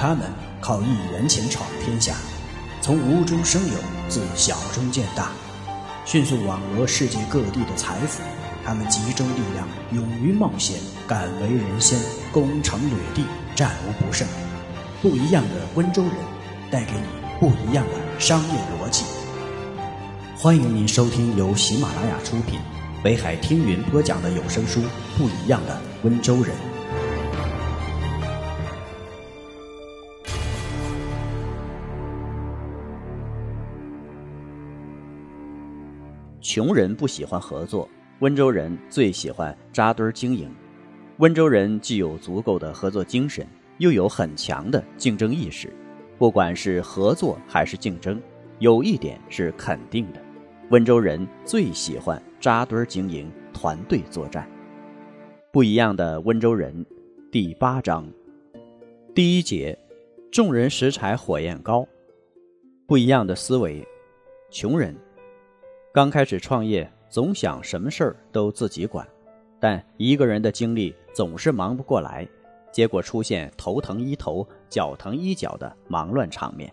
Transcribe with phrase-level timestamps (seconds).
[0.00, 0.20] 他们
[0.62, 2.14] 靠一元钱闯天下，
[2.80, 3.74] 从无中生有，
[4.08, 5.28] 自小中见大，
[6.06, 8.22] 迅速网罗世界各地的财富。
[8.64, 12.00] 他们集中力量，勇于冒险，敢为人先，
[12.32, 14.26] 攻城掠地，战无不胜。
[15.02, 16.14] 不一样的温州人，
[16.70, 17.06] 带给你
[17.38, 19.04] 不一样的商业逻辑。
[20.34, 22.58] 欢迎您收听由喜马拉雅出品、
[23.02, 24.80] 北海听云播讲的有声书
[25.18, 26.46] 《不一样的温州人》。
[36.40, 37.88] 穷人不喜欢合作。
[38.20, 40.50] 温州人最喜欢扎堆经营。
[41.18, 43.46] 温州人既有足够的合作精神，
[43.78, 45.72] 又有很强的竞争意识。
[46.18, 48.20] 不管是合作还是竞争，
[48.58, 50.20] 有一点是肯定的：
[50.70, 54.46] 温州人最喜欢扎堆经营、团队作战。
[55.50, 56.84] 不一样的温州人，
[57.32, 58.06] 第八章，
[59.14, 59.78] 第一节，
[60.30, 61.86] 众人拾柴火焰高。
[62.86, 63.82] 不一样的思维，
[64.50, 64.94] 穷人
[65.92, 66.90] 刚开始创业。
[67.10, 69.04] 总想什么事儿都自己管，
[69.58, 72.24] 但一个人的精力总是忙不过来，
[72.70, 76.72] 结果出现头疼医头、脚疼医脚的忙乱场面。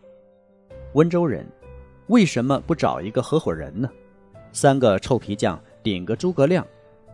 [0.93, 1.43] 温州人
[2.05, 3.89] 为什么不找一个合伙人呢？
[4.51, 6.63] 三个臭皮匠顶个诸葛亮，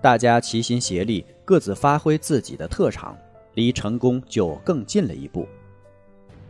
[0.01, 3.17] 大家齐心协力，各自发挥自己的特长，
[3.53, 5.47] 离成功就更近了一步。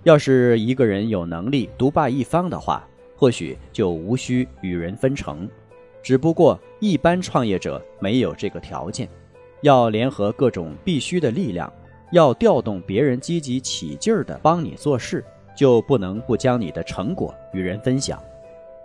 [0.02, 2.84] 要是一个人有能力独霸一方的话，
[3.16, 5.50] 或许就无需与人分成。
[6.02, 9.08] 只不过一般创业者没有这个条件，
[9.62, 11.72] 要联合各种必须的力量，
[12.12, 15.24] 要调动别人积极起劲儿的帮你做事，
[15.56, 18.22] 就不能不将你的成果与人分享。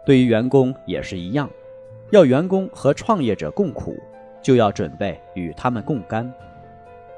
[0.07, 1.51] 对于员工也是一样，
[2.13, 3.99] 要员工和创业者共苦，
[4.41, 6.33] 就要准备与他们共甘。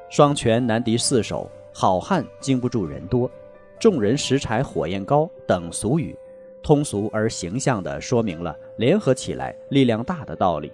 [0.09, 3.31] 双拳难敌四手，好汉经不住人多，
[3.79, 6.17] 众人拾柴火焰高等俗语。
[6.63, 10.71] 通俗而形象地说明了联合起来力量大的道理。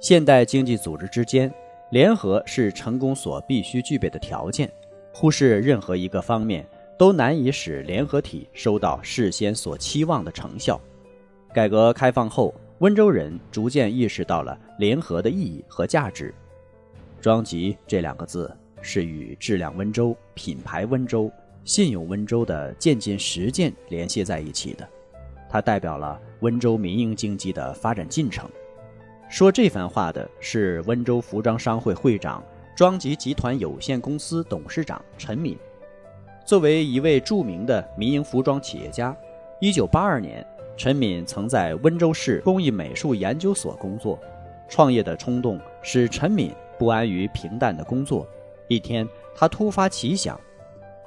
[0.00, 1.52] 现代经济组织之间，
[1.90, 4.70] 联合是成功所必须具备的条件。
[5.12, 6.66] 忽视任何一个方面，
[6.98, 10.80] 都难以使联合体收到事先所期望的成效。
[11.52, 16.34] 改革开放后，温州人逐渐意识到了联合的意义和价值。
[17.20, 21.30] 庄吉这两个字是与质量温州、品牌温州、
[21.64, 24.86] 信用温州的渐进实践联系在一起的。
[25.54, 28.50] 它代表了温州民营经济的发展进程。
[29.28, 32.42] 说这番话的是温州服装商会会长、
[32.74, 35.56] 庄吉集团有限公司董事长陈敏。
[36.44, 39.16] 作为一位著名的民营服装企业家
[39.60, 40.44] ，1982年，
[40.76, 44.18] 陈敏曾在温州市工艺美术研究所工作。
[44.68, 48.26] 创业的冲动使陈敏不安于平淡的工作。
[48.66, 50.40] 一天，他突发奇想：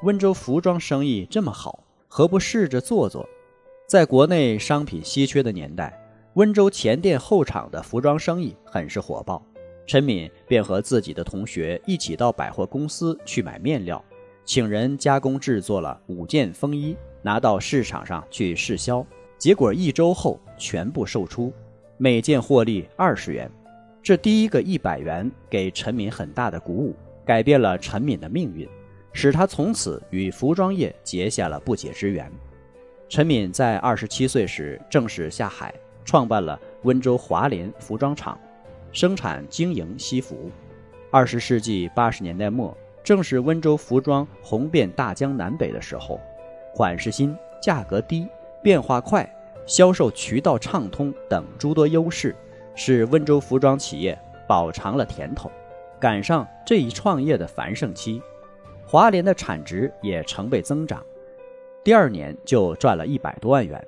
[0.03, 3.27] 温州服装生意这么好，何不试着做做？
[3.87, 5.97] 在国内商品稀缺的年代，
[6.33, 9.41] 温州前店后厂的服装生意很是火爆。
[9.85, 14.03] 陈敏便和自己的同学一起到百货公司去买面料，
[14.43, 19.07] 请人加工制作了五件风衣，拿到市场上去试销。
[19.37, 21.53] 结果一周后全部售出，
[21.95, 23.49] 每件获利二十元。
[24.03, 26.93] 这第一个一百元给陈敏很大的鼓舞，
[27.23, 28.67] 改变了陈敏的命运，
[29.13, 32.29] 使他从此与服装业结下了不解之缘。
[33.09, 35.73] 陈敏在二十七岁时正式下海，
[36.03, 38.37] 创办了温州华联服装厂，
[38.91, 40.51] 生产经营西服。
[41.09, 46.19] 二十世纪八十年代末，正是温州服装红遍大江南北的时候，
[46.75, 48.27] 款式新、价格低、
[48.61, 49.25] 变化快、
[49.65, 52.35] 销售渠道畅通等诸多优势，
[52.75, 54.19] 使温州服装企业
[54.49, 55.49] 饱尝了甜头。
[55.97, 58.21] 赶上这一创业的繁盛期，
[58.85, 61.01] 华联的产值也成倍增长。
[61.83, 63.81] 第二年就赚了一百多万元，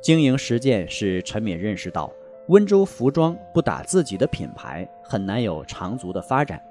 [0.00, 2.10] 经营实践使陈敏认识到，
[2.48, 6.62] 温州服装不打自己的品牌，很难有长足的发展。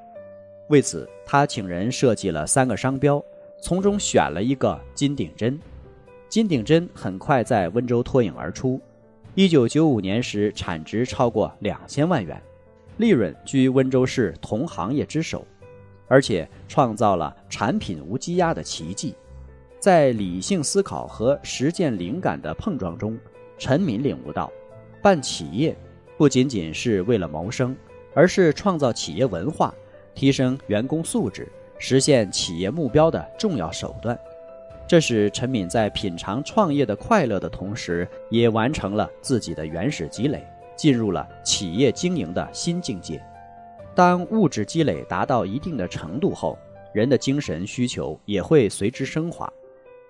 [0.69, 3.23] 为此，他请人设计了三个商标，
[3.61, 5.59] 从中选了一个金顶针。
[6.27, 8.81] 金顶针很快在温州脱颖而出，
[9.35, 12.41] 一九九五年时产值超过两千万元，
[12.97, 15.45] 利润居温州市同行业之首，
[16.07, 19.13] 而且创造了产品无积压的奇迹。
[19.85, 23.15] 在理性思考和实践灵感的碰撞中，
[23.55, 24.51] 陈敏领悟到，
[24.99, 25.77] 办企业
[26.17, 27.77] 不仅仅是为了谋生，
[28.15, 29.71] 而是创造企业文化、
[30.15, 31.47] 提升员工素质、
[31.77, 34.19] 实现企业目标的重要手段。
[34.87, 40.43] 这使陈敏在品尝创业的快乐的同时，也完成了自己的原始积累，
[40.75, 43.23] 进入了企业经营的新境界。
[43.93, 46.57] 当物质积累达到一定的程度后，
[46.91, 49.47] 人的精神需求也会随之升华。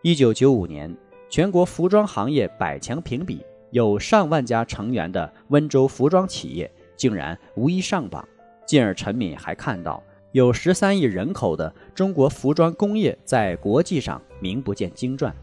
[0.05, 0.95] 一九九五年，
[1.31, 8.23] 全国服装行业百强评比，有上万家成员的温州服装企业竟然无一上榜。
[8.67, 15.35] 进而，陈敏还看到，有十三亿人口的中国服装工业在国际上名不见经传。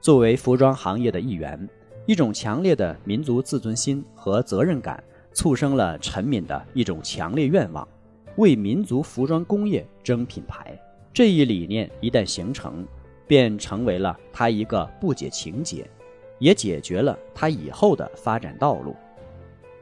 [0.00, 1.68] 作为服装行业的一员，
[2.04, 5.00] 一种强烈的民族自尊心和责任感，
[5.32, 7.86] 促生了陈敏的一种强烈愿望：
[8.34, 10.76] 为民族服装工业争品牌。
[11.14, 12.84] 这一理念一旦形成，
[13.26, 15.88] 便成为了他一个不解情节，
[16.38, 18.94] 也解决了他以后的发展道路。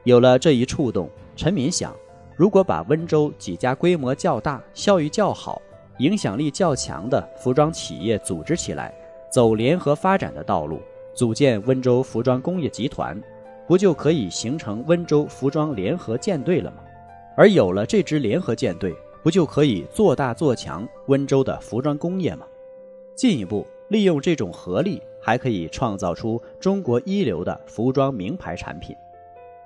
[0.05, 1.95] 有了这一触动，陈敏想。
[2.37, 5.61] 如果把温州几家规模较大、效益较好、
[5.99, 8.95] 影响力较强的服装企业组织起来，
[9.31, 10.81] 走联合发展的道路，
[11.13, 13.21] 组建温州服装工业集团，
[13.67, 16.79] 不就可以形成温州服装联合舰队了吗？
[17.37, 22.47] 而有了这支联合舰队，不就可以做大做强温州的服装工业吗？
[23.15, 28.95] 进一步利用这种合力，还可以创造出中国一流的服装名牌产品。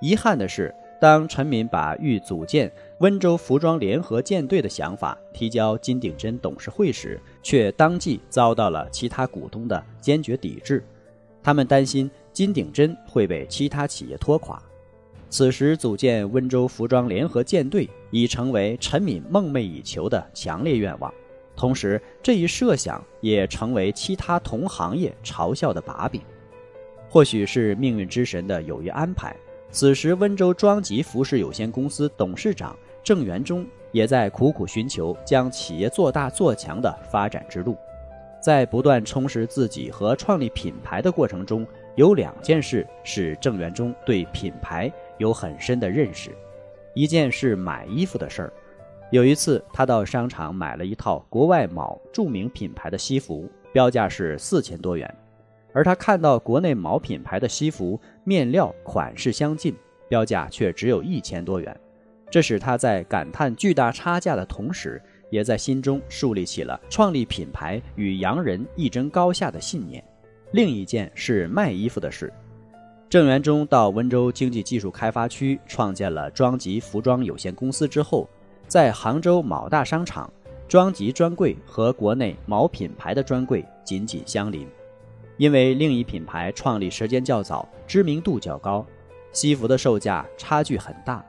[0.00, 0.74] 遗憾的是。
[1.00, 10.82] 当陈敏把欲组建温州服装联合舰队的想法提交金鼎珍董事会时，却当即遭到了其他股东的坚决抵制。
[11.42, 14.62] 他们担心金鼎珍会被其他企业拖垮。
[15.28, 21.12] 此时，组建温州服装联合舰队已成为陈敏梦寐以求的强烈愿望。
[21.56, 26.20] 同时，这一设想也成为其他同行业嘲笑的把柄。
[27.08, 29.34] 或许是命运之神的有意安排。
[29.70, 37.76] 此时，温州庄吉服饰有限公司董事长郑元忠也在苦苦寻求将企业做大做强的发展之路。
[38.40, 46.30] 在不断充实自己和创立品牌的过程中，有两件事使郑元忠对品牌有很深的认识。
[46.94, 48.52] 一件是买衣服的事儿。
[49.14, 55.08] 有一次，他到商场买了一套国外某著名品牌的西服，标价是四千多元。
[55.72, 59.72] 而他看到国内某品牌的西服面料款式相近，
[60.08, 61.80] 标价却只有一千多元，
[62.28, 65.00] 这使他在感叹巨大差价的同时，
[65.30, 70.02] 也在心中树立起了创立品牌与洋人一争高下的信念。
[70.50, 72.32] 另一件是卖衣服的事，
[73.08, 78.28] 郑元忠到温州经济技术开发区创建了庄吉服装有限公司之后，
[78.74, 80.28] 在杭州某大商场，
[80.66, 84.66] 庄吉专柜和国内某品牌的专柜紧紧相邻。
[85.36, 88.84] 因为另一品牌创立时间较早，知名度较高，
[89.30, 91.24] 西服的售价差距很大。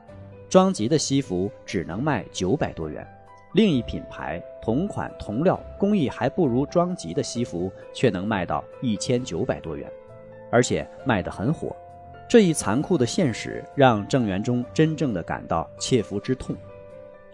[0.48, 3.06] 庄吉的西服只能卖九百多元，
[3.54, 9.88] 另一品牌同款同料，工艺还不如庄吉的西服，却能卖到一千九百多元，
[10.50, 11.72] 而且卖得很火。
[12.28, 16.56] 这一残酷的现实让郑元忠真正的感到切肤之痛。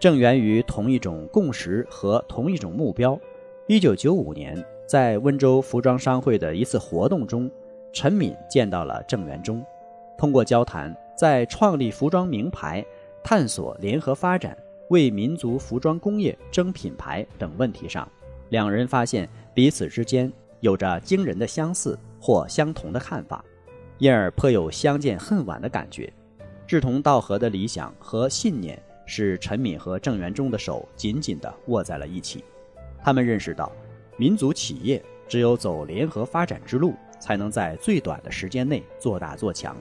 [0.03, 3.17] 正源于同一种共识和同一种目标。
[3.67, 4.61] 一九九五年。
[4.85, 7.49] 在温州服装商会的一次活动中，
[7.93, 9.65] 陈敏见到了郑元忠。
[10.17, 12.85] 通过交谈，在创立服装名牌、
[13.23, 14.57] 探索联合发展、
[14.89, 18.05] 为民族服装工业争品牌等问题上，
[18.49, 20.29] 两人发现彼此之间
[20.59, 23.41] 有着惊人的相似或相同的看法，
[23.99, 26.11] 因而颇有相见恨晚的感觉。
[26.67, 32.43] 志同道合的理想和信念使陈敏和郑元忠的手紧紧地握在了一起。
[33.03, 33.71] 他们认识到。
[34.15, 39.75] 民族企业只有走联合发展之路，才能在最短的时间内做大做强。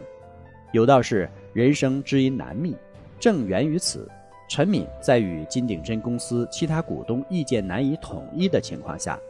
[0.73, 2.75] 有道是人生知音难觅，
[3.21, 4.11] 正源于此。
[4.49, 9.21] 陈敏在与金鼎珍公司其他股东意见难以统一的情况下，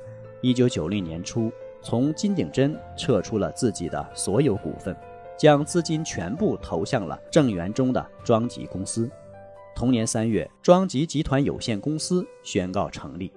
[0.40, 1.50] 一九九零年初
[1.80, 4.96] 从金鼎珍撤出了自己的所有股份，
[5.36, 9.10] 将资金全部投向了郑元忠的庄吉公司。
[9.74, 13.32] 同年三月，庄吉集团有限公司宣告成立。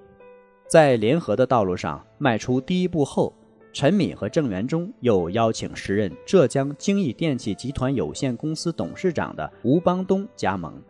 [0.68, 3.34] 在联合的道路上迈出第一步后，
[3.72, 10.82] 陈敏和郑元忠又邀请时任浙江精益电器集团有限公司董事长的吴邦东加盟，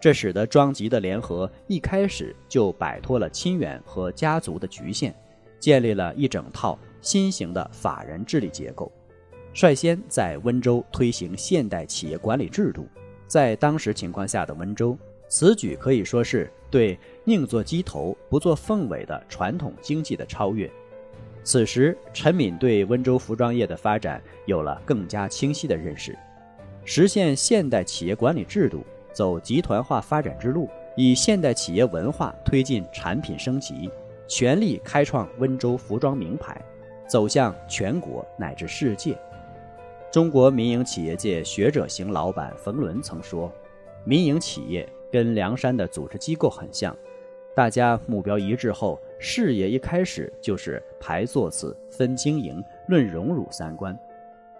[0.00, 5.14] 这使得庄吉的联合一开始就摆脱了亲缘和家族的局限，
[5.60, 8.90] 建立了一整套新型的法人治理结构，
[9.54, 12.86] 率先在温州推行现代企业管理制度。
[13.32, 14.94] 在当时情况下的温州，
[15.26, 16.98] 此举可以说是对。
[17.24, 20.70] 宁做鸡头不做凤尾的传统经济的超越。
[21.42, 26.14] 此时，陈敏对温州服装业的发展有了更加清晰的认识，
[26.84, 28.84] 实现现代企业管理制度，
[29.14, 33.88] 走集团化发展之路，以现代企业文化推进产品升级，
[34.28, 36.60] 全力开创温州服装名牌，
[37.08, 39.16] 走向全国乃至世界。
[40.12, 43.50] 中国民营企业界学者型老板冯仑曾说
[44.04, 46.94] ：“民营企业跟梁山的组织机构很像。”
[47.56, 53.98] 大家目标一致后，事业一开始就是排座次、分经营、论荣辱三观。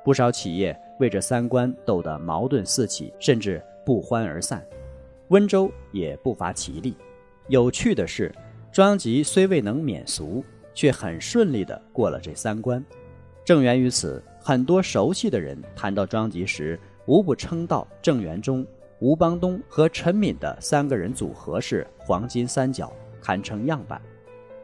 [0.02, 4.66] 不少企业为这三观斗得矛盾四起，甚至不欢而散。
[5.28, 6.96] 温州也不乏其例。
[7.48, 8.34] 有趣的是，
[8.72, 10.42] 庄吉虽未能免俗，
[10.72, 12.82] 却很顺利地过了这三关。
[13.44, 18.64] 正源于此，很多熟悉的人谈到庄吉时，无不称道郑元忠、
[19.00, 24.00] 吴邦东和陈敏的三个人组合是黄金三角，堪称样板。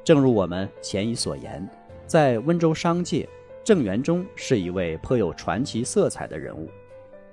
[0.04, 1.68] 正如我们前已所言，
[2.06, 3.28] 在温州商界。
[3.64, 6.70] 郑元忠是一位颇有传奇色彩的人物。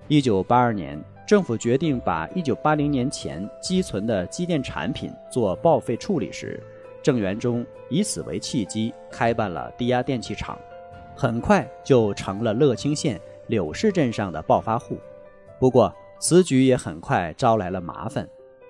[0.10, 6.62] 一九八二年，政府决定把一九八零年前积存的机电产品做报废处理时，
[7.02, 10.60] 郑元忠以此为契机，开办了低压电器厂，
[11.16, 14.98] 很快就成了乐清县柳市镇上的暴发户。
[15.60, 18.28] 不过，此举也很快招来了麻烦。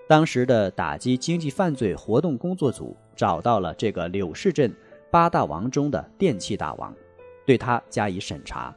[0.08, 4.72] 当时的打击经济犯罪活动工作组找到了这个柳市镇
[5.10, 6.94] 八大王中的电器大王。
[7.46, 8.76] 对他加以审查，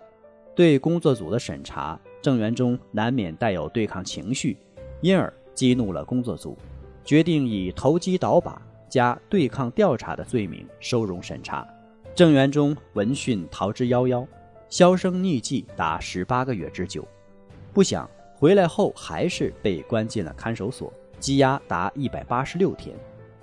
[0.55, 4.57] 对工作组的审查，郑元忠难免带有对抗情绪，
[5.01, 6.57] 因而激怒了工作组，
[7.05, 11.67] 决定以投机倒把加对抗调查的罪名收容审查。
[12.19, 14.27] 郑元忠闻讯逃之夭夭，
[14.69, 17.07] 销声匿迹达十八个月之久。
[17.73, 22.97] 不想回来后还是被关进了看守所，羁押达一百八十六天，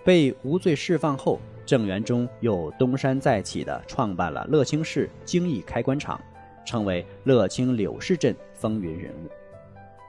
[0.04, 1.40] 被无罪释放后。
[1.66, 6.20] 郑元忠又东山再起的创办了乐清市精益开关厂，
[6.66, 9.30] 成为乐清柳市镇风云人物。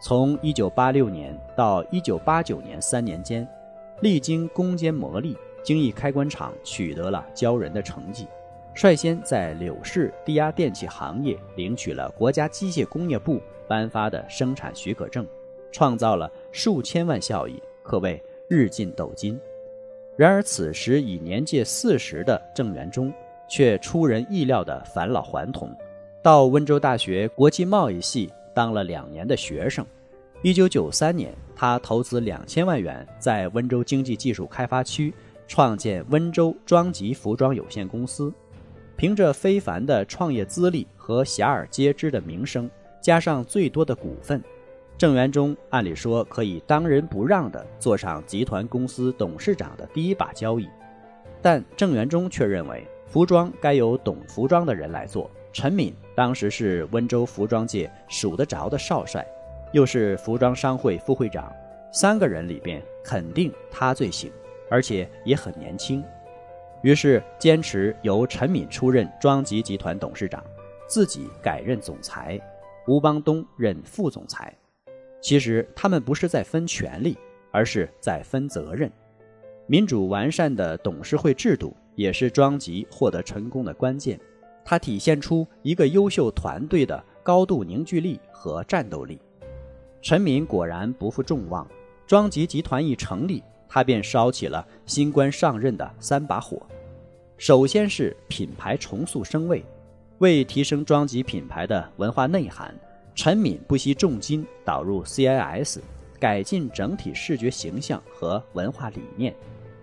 [0.03, 3.47] 从1986年到1989年三年间，
[4.03, 8.27] 历经攻坚磨砺，精益开关厂取得了骄人的成绩，
[8.77, 15.27] 率先在柳市低压电器行业领取了国家机械工业部颁发的生产许可证，
[15.73, 19.41] 创造了数千万效益，可谓日进斗金。
[20.15, 23.11] 然而，此时已年届四十的郑元忠，
[23.49, 25.75] 却出人意料的返老还童，
[26.23, 29.87] 到温州大学国际贸易系当了两年的学生。
[30.43, 35.15] 一九九三年，他投资两千万元，在温州经济技术开发区
[35.49, 38.31] 创建温州庄吉服装有限公司。
[38.97, 44.43] 凭着非凡的创业资历和遐迩皆知的名声，加上最多的股份。
[44.97, 50.67] 郑元忠按理说可以当仁不让地坐上集团公司董事长的第一把交椅，
[51.43, 55.31] 但郑元忠却认为服装该由懂服装的人来做。
[55.53, 59.27] 陈敏当时是温州服装界数得着的少帅，
[59.73, 61.53] 又是服装商会副会长，
[61.93, 64.33] 三个人里边肯定他最行，
[64.71, 66.03] 而且也很年轻。
[66.83, 70.43] 于是坚持由陈敏出任庄吉集团董事长，
[70.87, 72.41] 自己改任总裁，
[72.87, 74.55] 吴邦东任副总裁。
[75.21, 77.17] 其实他们不是在分权力，
[77.51, 78.91] 而是在分责任。
[79.67, 84.21] 民主完善的董事会制度也是庄吉获得成功的关键。
[84.65, 89.21] 它体现出一个优秀团队的高度凝聚力和战斗力。
[90.03, 91.67] 陈敏果然不负众望，
[92.07, 96.61] 庄吉集团一成立，他便烧起了新官上任的三把火。
[97.39, 99.65] 首先是品牌重塑升位，
[100.19, 102.75] 为提升庄吉品牌的文化内涵。
[103.15, 105.79] 陈敏不惜重金导入 CIS，
[106.19, 109.35] 改进整体视觉形象和文化理念，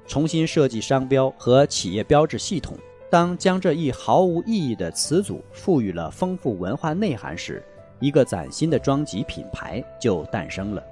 [0.07, 2.77] 重新设计商标和企业标志系统。
[3.09, 7.63] 当将这一毫无意义的词组赋予了丰富文化内涵时，
[7.99, 10.83] 一个崭新的庄吉品牌就诞生了。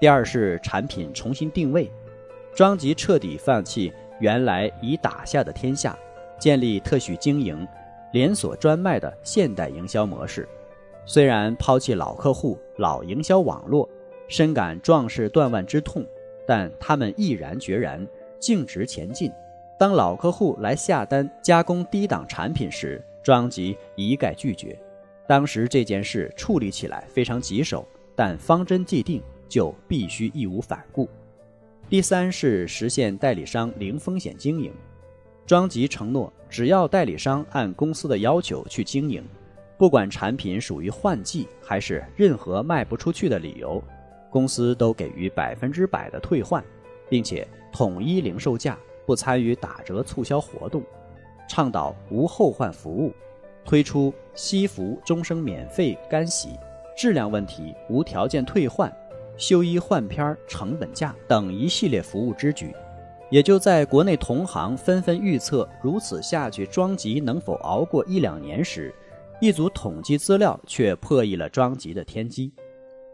[0.00, 1.90] 第二是产品重新定位，
[2.54, 5.98] 庄吉彻底放弃原来以打下的天下，
[6.38, 7.66] 建立特许经营、
[8.12, 10.48] 连锁专卖的现代营销模式。
[11.04, 13.88] 虽然抛弃老客户、老营销网络，
[14.28, 16.06] 深感壮士断腕之痛，
[16.46, 18.06] 但他们毅然决然、
[18.38, 19.32] 径直前进。
[19.76, 24.78] 当老客户来下单加工低档产品时，庄吉一概拒绝。
[25.26, 27.84] 当时这件事处理起来非常棘手，
[28.14, 31.08] 但方针既定，就必须义无反顾。
[31.86, 34.72] 第三是实现代理商零风险经营，
[35.46, 39.22] 庄吉承诺，只要代理商按公司的要求去经营。
[39.76, 43.82] 不管产品属于换季还是任何卖不出去的理由，
[44.30, 46.64] 公司都给予百分之百的退换，
[47.08, 50.82] 并且统一零售价，不参与打折促销活动，
[51.48, 53.12] 倡导无后换服务，
[53.62, 56.50] 推出西服终生免费干洗，
[56.96, 58.90] 质量问题无条件退换，
[59.36, 62.72] 修衣换片成本价等一系列服务之举。
[63.30, 68.94] 也就在国内同行纷纷预测如此下去庄吉能否熬过一两年时，
[69.40, 72.52] 一组统计资料却破译了庄吉的天机。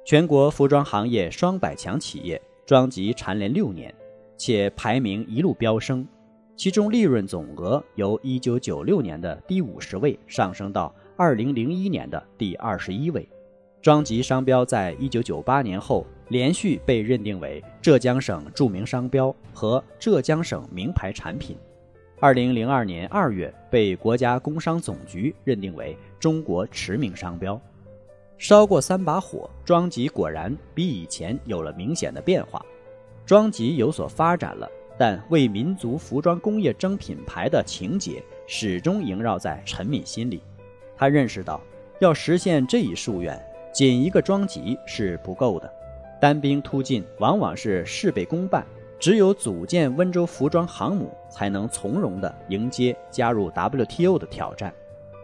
[0.04, 3.94] 全国服装行业双百强企业，庄吉蝉联六年，
[4.36, 6.06] 且排名一路飙升，
[6.56, 13.26] 其中利润总额由1996年的第五十位上升到2001年的第二十一位。
[13.82, 21.56] 庄吉商标在1998年后连续被认定为浙江省著名商标和浙江省名牌产品。
[22.20, 27.58] 2002年2月被国家工商总局认定为中国驰名商标。
[28.36, 32.62] 烧过三把火，庄吉果然比以前有了明显的变化。
[33.24, 34.68] 庄吉有所发展了，
[34.98, 40.42] 但为民族服装工业争品牌的情节始终萦绕在陈敏心里。
[40.96, 41.60] 他认识到，
[41.98, 43.38] 要实现这一夙愿，
[43.72, 45.72] 仅一个庄吉是不够的，
[46.20, 48.66] 单兵突进往往是事倍功半。
[48.98, 54.70] 只有组建温州服装航母，才能从容地迎接加入 WTO 的挑战。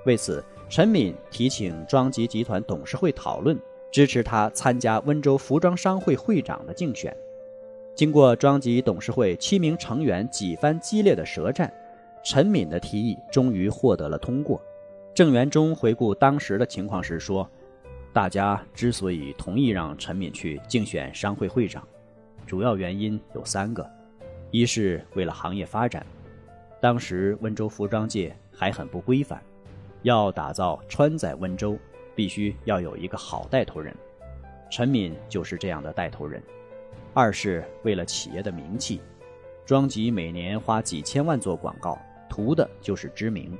[0.06, 3.58] 为此，陈敏提请庄吉集团董事会讨论，
[3.92, 7.14] 支持他参加温州服装商会会长的竞选。
[7.94, 11.70] 经过庄吉董事会七名成员几番激烈的舌战，
[12.24, 14.58] 陈敏的提议终于获得了通过。
[15.12, 17.46] 郑元忠回顾当时的情况时说
[18.16, 21.86] ：“大家之所以同意让陈敏去竞选商会会长，
[22.46, 23.86] 主要原因有三个：
[24.50, 26.02] 一是为了行业发展，
[26.80, 29.38] 当时温州服装界还很不规范，
[30.00, 31.78] 要打造川在温州，
[32.14, 33.94] 必须要有一个好带头人，
[34.70, 36.42] 陈敏就是这样的带头人。”
[37.12, 39.02] 二是为了企业的名气，
[39.66, 41.98] 庄吉每年花几千万做广告，
[42.30, 43.54] 图的就是知名。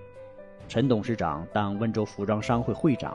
[0.66, 3.14] 陈董事长当温州服装商会会长，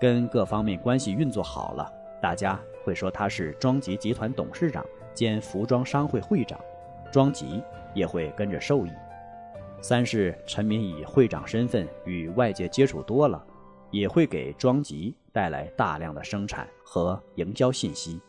[0.00, 6.58] 跟各方面关系运作好了，大家会说他是庄吉集团董事长兼服装商会会长，
[7.10, 7.62] 庄吉
[7.94, 8.90] 也会跟着受益。
[9.80, 13.44] 三是陈敏以会长身份与外界接触多了，
[13.90, 18.20] 也会给庄吉带来大量的生产和营销信息。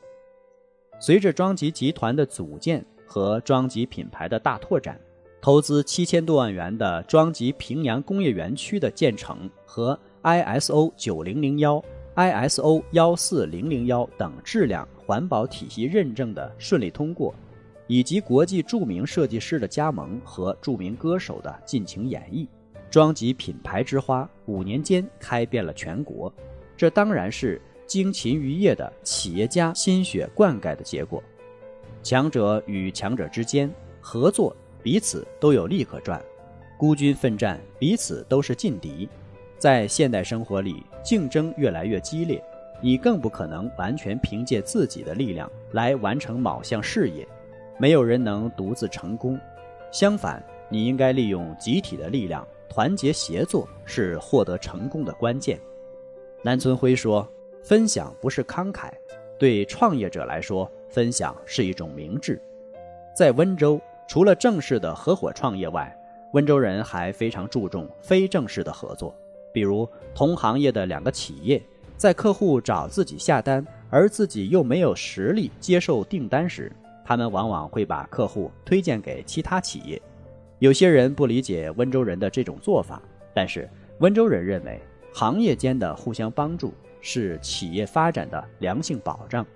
[1.00, 5.00] 随着庄吉集团的组建和庄吉品牌的大拓展，
[5.42, 11.84] 投资七千多万元的庄吉平阳工业园区的建成和 ISO 九零零幺、
[12.16, 17.34] ISO 幺四零零幺等质量环保体系认证的顺利通过，
[17.88, 22.48] 以及国际著名设计师的加盟和著名歌手的尽情演绎，
[22.90, 26.34] 庄吉品牌之花五年间开遍了全国。
[26.78, 27.62] 这当然是。
[27.90, 31.24] 精勤于业的企业家心血灌溉的结果，
[32.04, 33.68] 强者与强者之间
[34.00, 36.22] 合作，彼此都有利可赚；
[36.78, 39.10] 孤军奋战，彼此都是劲敌。
[39.60, 42.44] 在现代生活里，竞争越来越激烈，
[42.82, 47.28] 你更不可能完全凭借自己的力量来完成某项事业，
[47.78, 49.40] 没有人能独自成功。
[49.92, 55.60] 相反，你应该利用集体的力量，团结协作是获得成功的关键。
[56.42, 57.30] 南村辉说。
[57.62, 58.90] 分享不是慷慨，
[59.38, 62.42] 对创业者来说，分享是一种明智。
[63.14, 65.94] 在温州，除了正式的合伙创业外，
[66.32, 69.14] 温州人还非常注重非正式的合作。
[69.54, 71.62] 比如，同行业的两个企业，
[71.98, 76.72] 在客户找自己下单，而自己又没有实力接受订单时，
[77.04, 80.02] 他们往往会把客户推荐给其他企业。
[80.60, 83.02] 有些人不理解温州人的这种做法，
[83.34, 84.82] 但是温州人认为，
[85.14, 86.74] 行业间的互相帮助。
[87.02, 89.48] 是企业发展的良性保障，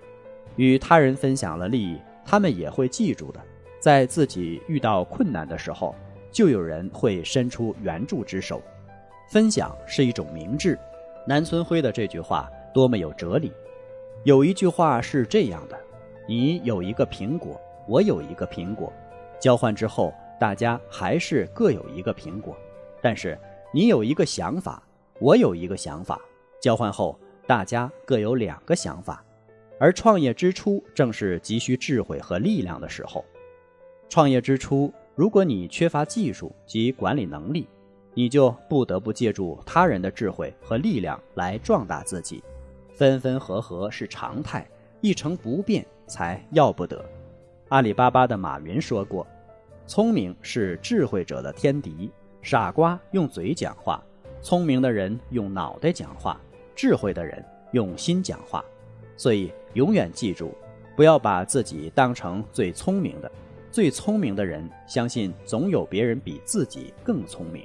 [0.56, 3.40] 与他人分享了利益，他们也会记住的。
[3.78, 5.94] 在自己遇到困难的时候，
[6.32, 8.62] 就有人会伸出援助之手。
[9.28, 10.78] 分享是一种明智。
[11.26, 13.52] 南村辉的这句话多么有哲理。
[14.24, 15.78] 有一句话是这样的：
[16.28, 18.92] 你有一个苹果，我有一个苹果，
[19.40, 22.56] 交换之后，大家还是各有一个苹果。
[23.02, 23.38] 但是
[23.72, 24.82] 你有一个想法，
[25.18, 26.20] 我有一个想法，
[26.60, 27.18] 交换后。
[27.46, 29.22] 大家各有两个想法，
[29.78, 33.22] 而创业之初正是急需智慧和力量的时候。
[34.08, 37.68] 创业之初，如果你缺乏技术及管理能力，
[38.14, 42.42] 你就不得不借助他人的智慧和力量来壮大自己。
[42.94, 44.66] 分分合合是常态，
[45.00, 47.04] 一成不变才要不得。
[47.68, 49.26] 阿里巴巴的马云说过
[49.86, 54.02] ：“聪明是智慧者的天敌，傻瓜用嘴讲话，
[54.40, 56.40] 聪明的人用脑袋讲话。”
[56.76, 58.64] 智慧的人用心讲话，
[59.16, 60.52] 所以永远记住，
[60.96, 63.30] 不要把自己当成最聪明的。
[63.70, 67.64] 最聪明的人相信总有别人比自己更聪明，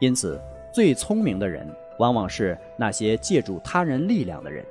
[0.00, 0.40] 因此
[0.72, 1.66] 最聪明的人
[1.98, 4.64] 往往是那些借助他人力量的人。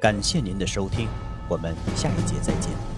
[0.00, 1.08] 感谢您的收听，
[1.48, 2.91] 我们下一节再见。